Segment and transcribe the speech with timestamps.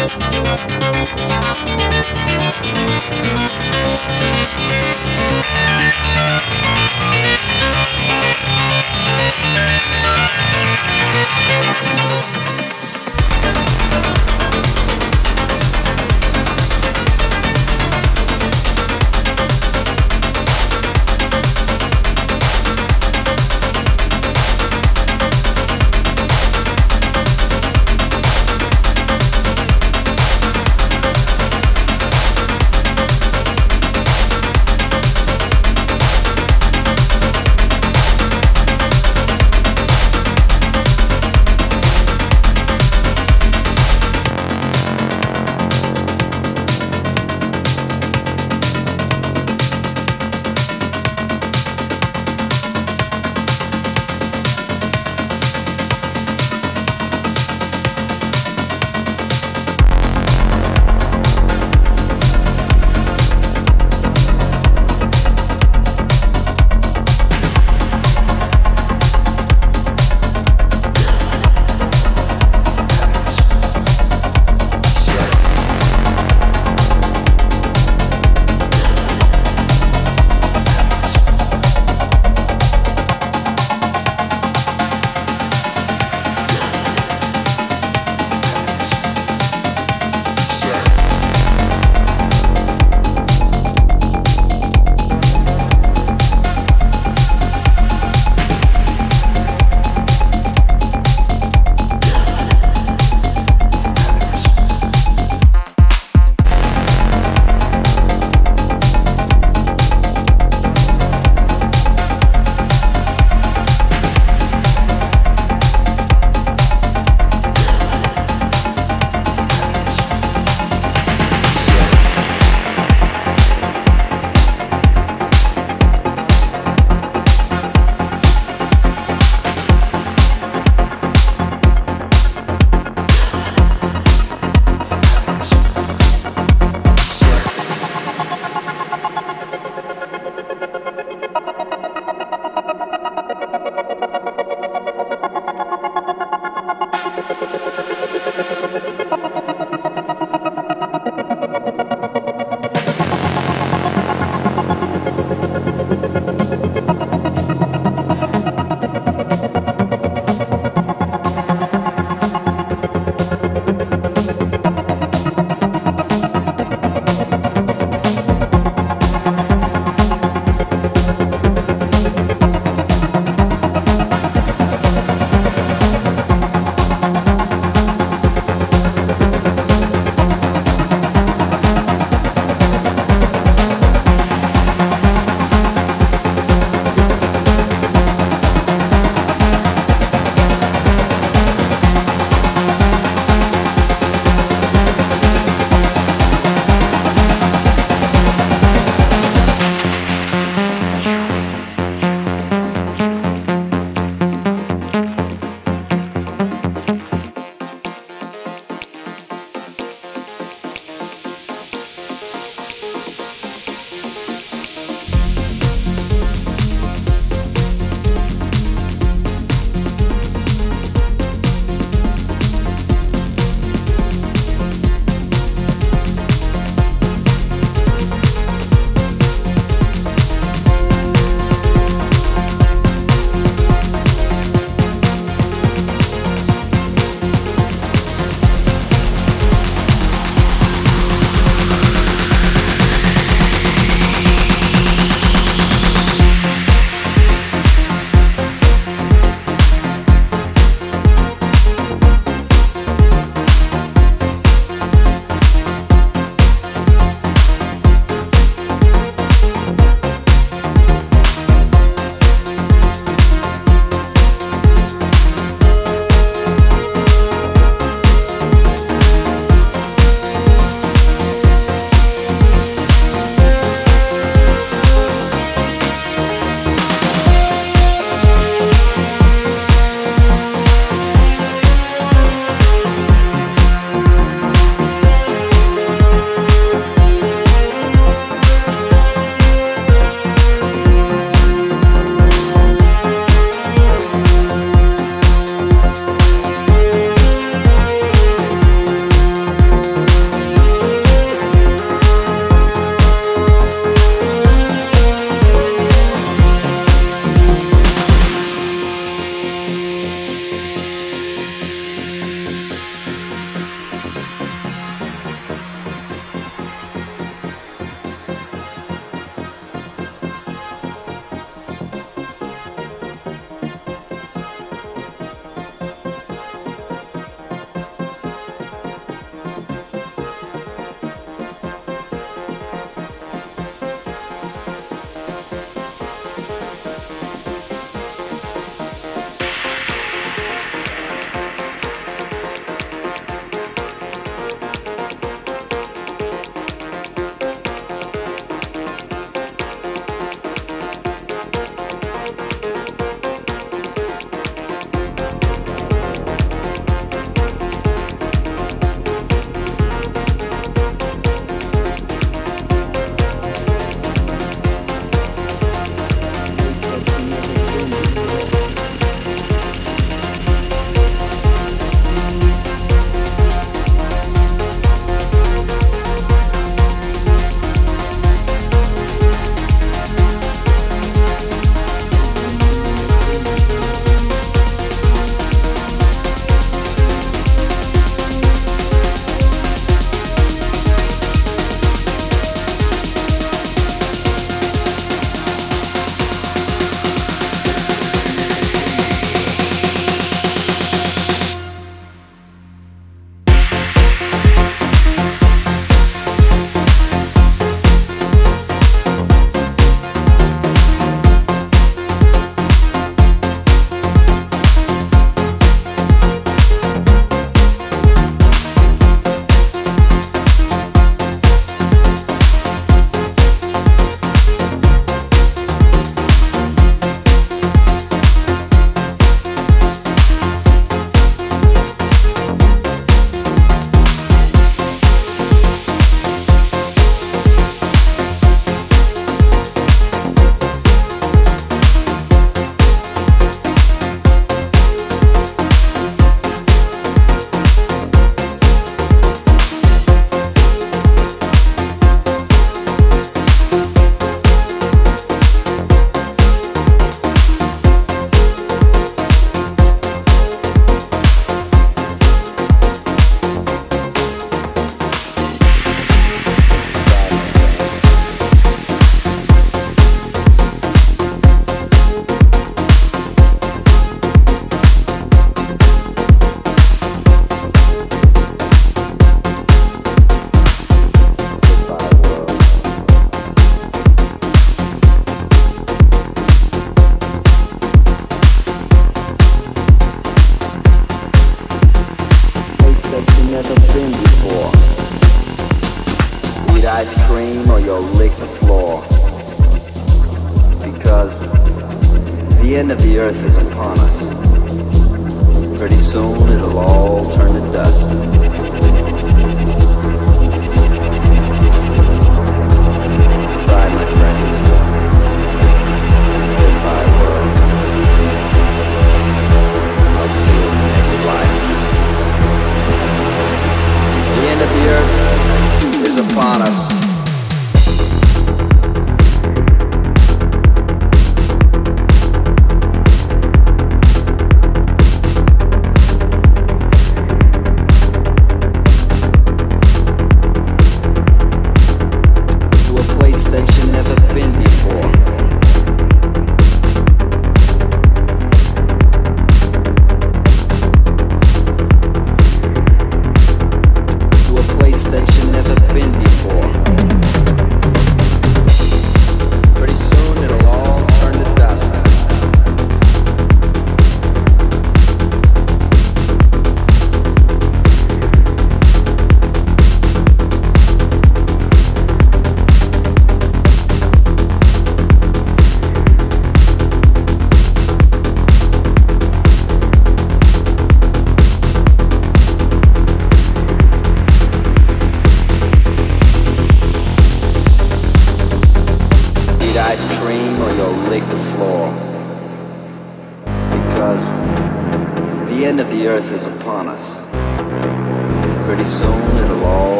[0.00, 0.80] Música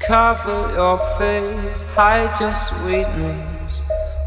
[0.00, 3.80] Cover your face, hide your sweetness.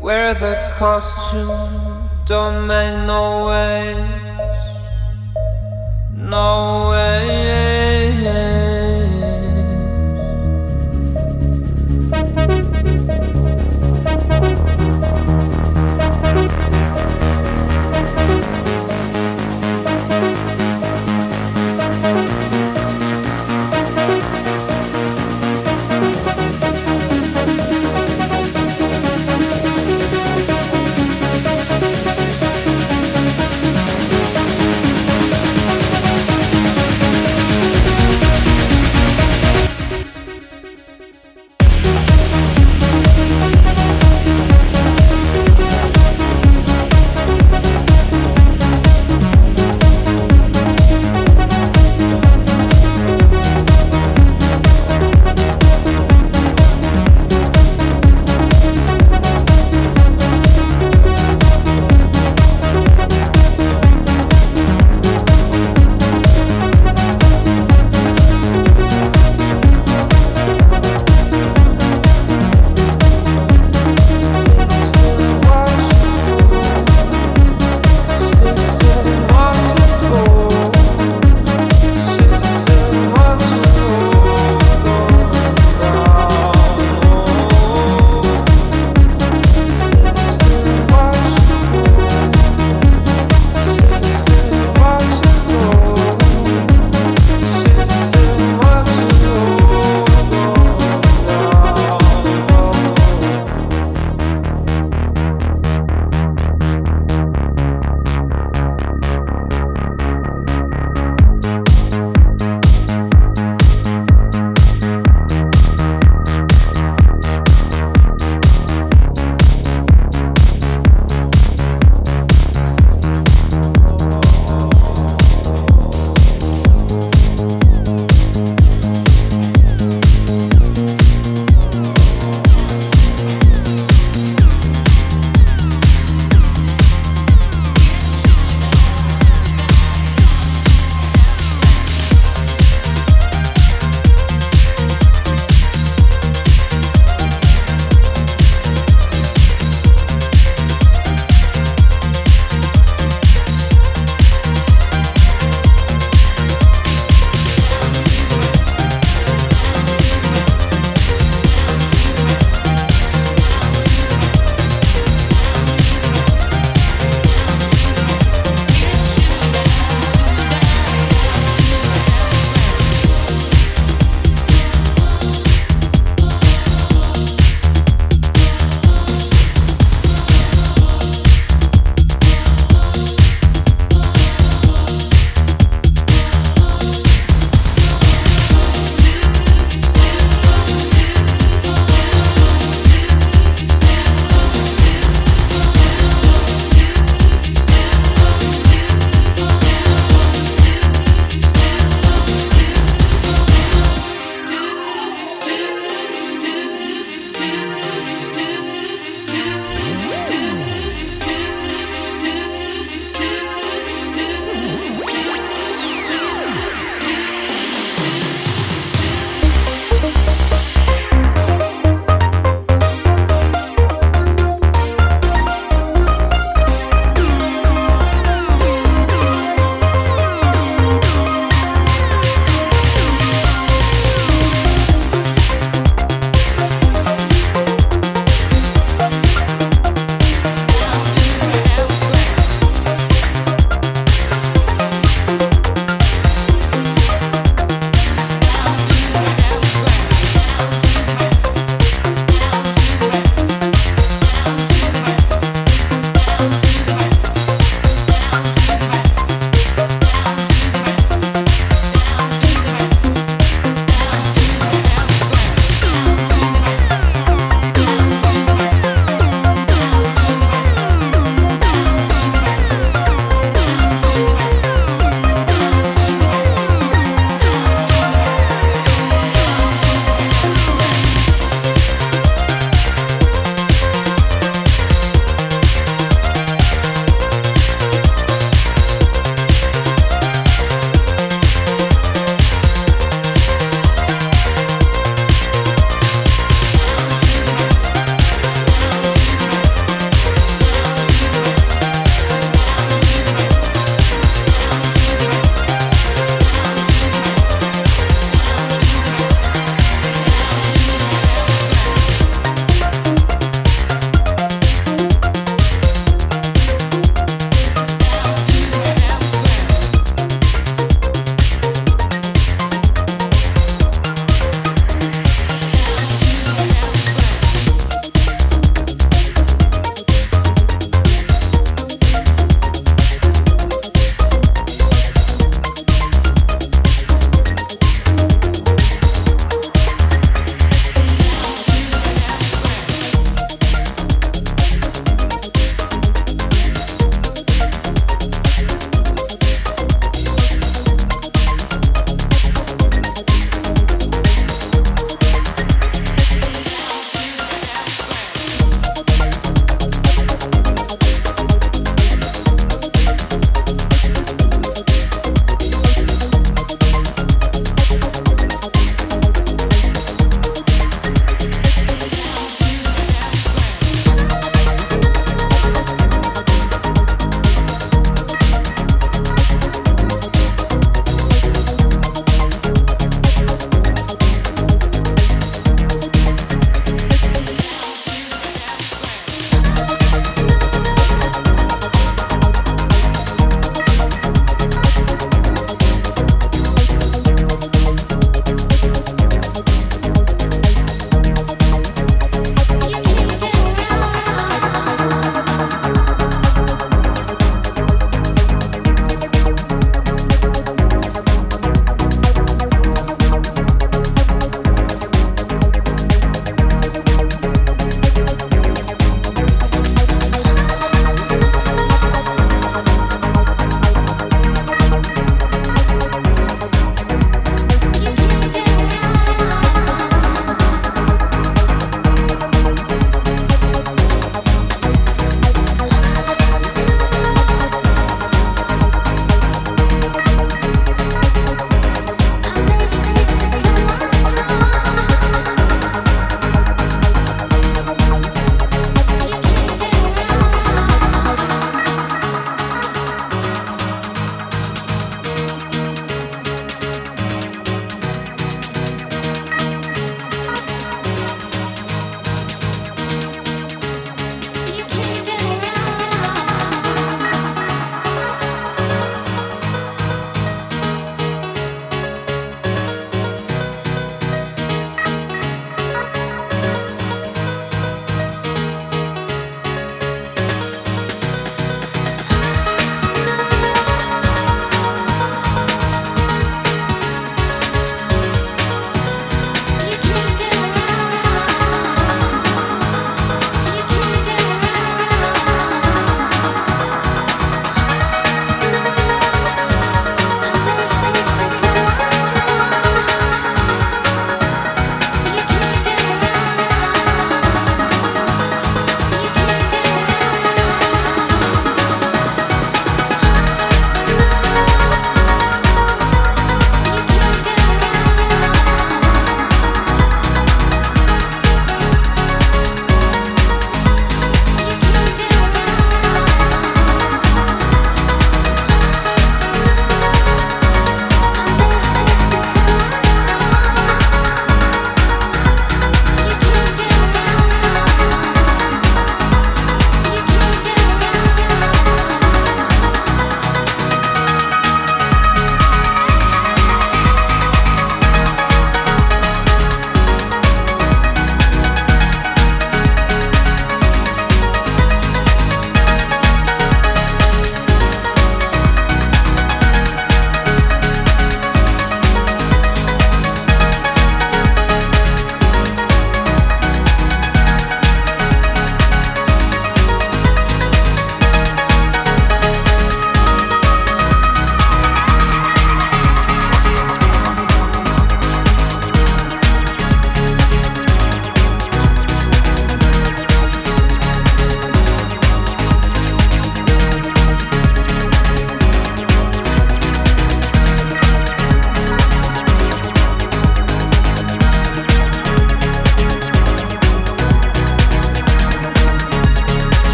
[0.00, 4.26] Wear the costume, don't make no waves.
[6.12, 6.90] No.